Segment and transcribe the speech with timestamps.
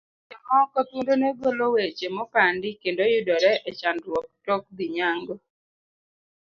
[0.27, 5.35] Seche moko, thuondo ne golo weche mopandi, kendo yudore e chandruok tok dhi nyango.